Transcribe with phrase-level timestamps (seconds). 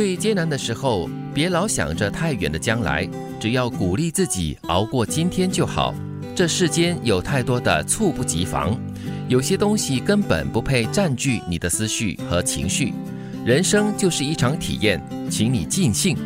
[0.00, 3.06] 最艰难的时候，别老想着太远的将来，
[3.38, 5.94] 只要鼓励自己熬过今天就好。
[6.34, 8.80] 这世间有太多的猝不及防，
[9.28, 12.94] 有些东西根本不配占据你的思绪和情绪。
[13.44, 16.16] 人生就是一场体验，请你尽兴。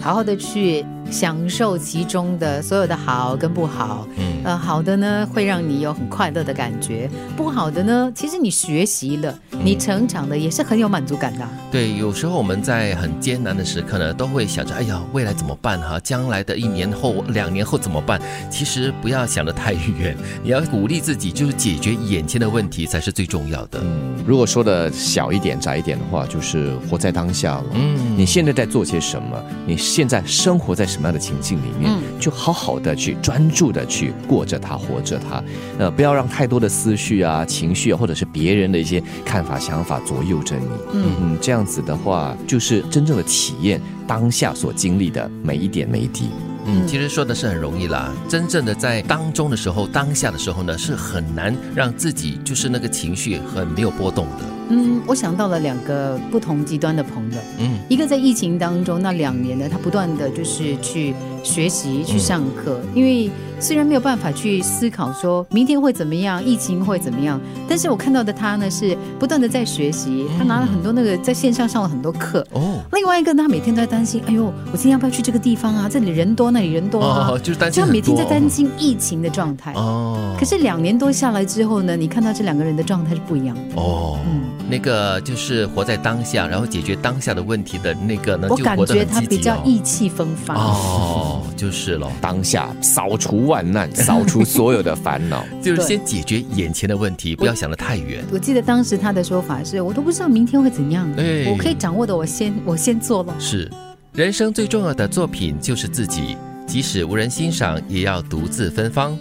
[0.00, 0.82] 好好的去
[1.12, 11.46] 享受其中的所有的好跟不好，嗯，呃，好的呢会让你有很快乐的感觉，不好的呢，其实你学习了，你成长的也是很有满足感的。
[11.70, 16.00] 对，有时候我们在很艰难的时刻呢，都会想着，哎呀，未来怎么办哈？
[16.00, 18.20] 将来的一年后、两年后怎么办？
[18.50, 23.78] 其实不要想得太远，你要鼓励自己，就是解决眼前的问题才是最重要的。
[23.84, 27.64] 嗯，如果说的小一点、窄一点的话，就是活在当下了。
[27.74, 29.38] 嗯，你现在在做些什么？
[29.66, 29.76] 你。
[29.82, 35.42] 现在生活在什么样的情境里面，就好好的去专注的去过着它，活着它，
[35.78, 40.66] 呃，不要让太多的思绪啊、情绪啊，或者是别人的一些看法、想法左右着你。
[40.92, 46.28] 嗯嗯，这样子的话，就是真正的体验当下所经历的每一点每一滴。
[46.64, 54.44] 嗯，其实说的是很容易啦，真正的在当中的时候，当下的时候呢，是很难让自己就是那个情绪很没有波动的。
[54.68, 57.38] 嗯，我想到了两个不同极端的朋友。
[57.58, 63.30] 嗯，一个在疫情当中那两年呢，他不断的就是去学习、去上课，因为。
[63.62, 72.44] 虽然没有办法去思考说明天会怎么样，疫情会怎么样，但是我看到的他呢是不断的在学习，他拿了很多那个在线上上了很多课。
[72.50, 75.88] 哦，另外一个呢，他每天都在担心，哎呦，我今天要不要去这个地方啊？
[75.88, 79.72] 这里人多，那里人多啊，就是担心就每天在担心疫情的状态。
[79.74, 83.80] 哦，可是两年多下来之后呢，你看到这两个人的状态是不一样的。
[83.80, 90.56] 哦，嗯，那个就是活在当下，然后解决当下的问题的那个呢，我感觉他比较意气风发。
[90.56, 93.46] 哦，就是了，当下扫除。
[93.46, 98.24] 万难扫除所有的烦恼， 就是先解决眼前的问题，不要想得太远。
[98.32, 101.08] 我记得当时他的说法是：我都不知道明天会怎样，
[101.50, 103.34] 我可以掌握的，我先我先做了。
[103.38, 103.70] 是，
[104.12, 109.18] 人生最重要的作品就是自己，即使无人欣赏，也要独自芬芳。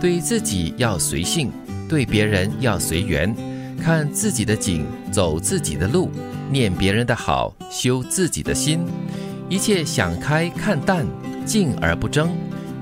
[0.00, 1.50] 对自己要随性，
[1.88, 3.34] 对别人要随缘。
[3.82, 6.10] 看自己的景，走自己的路，
[6.50, 8.80] 念别人的好，修自己的心。
[9.48, 11.06] 一切想开看淡，
[11.44, 12.30] 静而不争。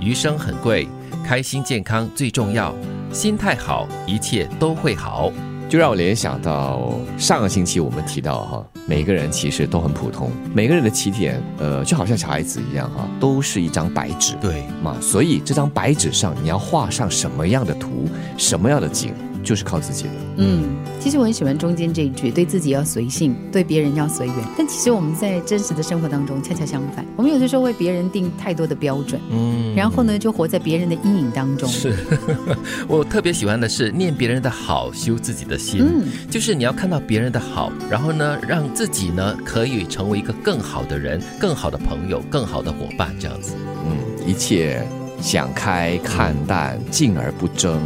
[0.00, 0.88] 余生很贵，
[1.24, 2.74] 开心健康最重要，
[3.12, 5.32] 心态好，一切都会好。
[5.68, 14.94] 就让我联想到上个星期我们提到哈，每个人其实都很普通，每个人的起点，呃，就好像小孩子一样哈，都是一张白纸，对嘛？
[15.00, 18.06] 所以这张白纸上你要画上什么样的图，
[18.36, 19.14] 什么样的景。
[19.42, 20.10] 就是靠自己的。
[20.36, 20.64] 嗯，
[21.00, 24.36] 其实我很喜欢中间这一句：对自己要随性，对别人要随缘。
[24.56, 31.68] 但其实我们在真实的生活当中恰恰相反，我们有的时候为别人定太多的标准，嗯，然后呢就活在别人的阴影当中。
[31.68, 31.94] 是，
[32.88, 35.80] 我特别喜欢的是念别人的好，修自己的心。
[35.80, 43.54] 嗯，就是你要看到别人的好，然后呢让自己呢可以成为一个更好的人、更好的朋友、更好的伙伴，这样子。
[43.84, 44.82] 嗯，一切
[45.20, 47.80] 想开看淡，静而不争。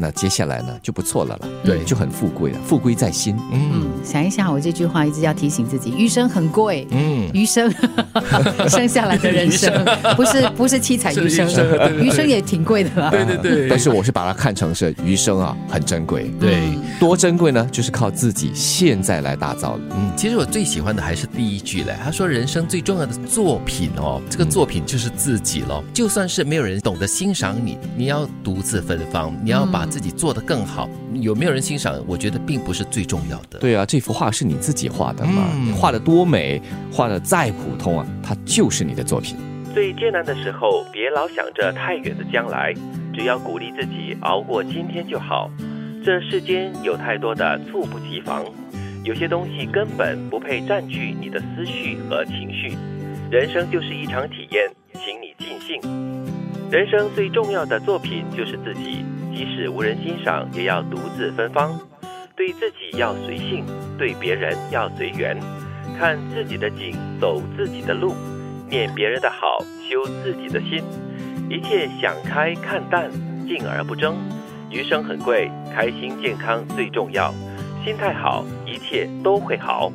[0.00, 3.36] 那接下来呢就不错了了，对，就很富贵了，富贵在心。
[3.52, 6.88] 嗯，想一想，我这句话一直要提醒自己，余生很贵。
[6.90, 7.70] 嗯，余生
[8.66, 9.70] 生下来的人生
[10.16, 11.46] 不是不是七彩余生，
[12.02, 13.10] 余生也挺贵的啦。
[13.10, 16.30] 对对对，但是我是把它看成是余生啊，很珍贵。
[16.40, 19.82] 对，多珍贵呢，就是靠自己现在来打造的。
[19.90, 25.84] 嗯，其实我最喜欢的还是第一句嘞，他说人生最重要的作品哦，这个作品就是自己了。
[25.92, 29.89] 就算是没有人懂得欣赏你，你要独自芬芳，你要把。
[29.90, 32.00] 自己做得更好，有没有人欣赏？
[32.06, 33.58] 我觉得并不是最重要的。
[33.58, 35.48] 对啊，这幅画是你自己画的嘛？
[35.64, 36.62] 你画的多美，
[36.92, 39.36] 画的再普通啊，它就是你的作品。
[39.74, 42.72] 最艰难的时候，别老想着太远的将来，
[43.12, 45.50] 只要鼓励自己熬过今天就好。
[46.04, 48.44] 这世间有太多的猝不及防，
[49.04, 52.76] 有些东西根本不配占据你的思绪和情绪。
[53.30, 55.80] 人生就是一场体验，请你尽兴。
[56.70, 59.04] 人生最重要的作品就是自己。
[59.40, 61.72] 即使无人欣赏，也要独自芬芳。
[62.36, 63.64] 对自己要随性，
[63.96, 65.34] 对别人要随缘。
[65.98, 68.14] 看自己的景，走自己的路，
[68.68, 69.56] 念别人的好，
[69.88, 70.84] 修自己的心。
[71.48, 73.10] 一切想开看淡，
[73.48, 74.14] 静而不争。
[74.68, 77.32] 余生很贵，开心健康最重要。
[77.82, 79.90] 心态好，一切都会好。